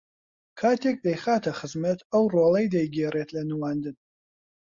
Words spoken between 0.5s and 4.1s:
کاتێک دەیخاتە خزمەت ئەو ڕۆڵەی دەیگێڕێت لە نواندن